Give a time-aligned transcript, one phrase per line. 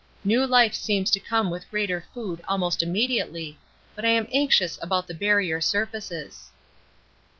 [0.23, 3.59] New life seems to come with greater food almost immediately,
[3.95, 6.49] but I am anxious about the Barrier surfaces.